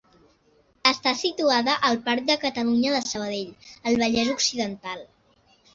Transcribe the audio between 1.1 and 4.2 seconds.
situada al parc de Catalunya de Sabadell, al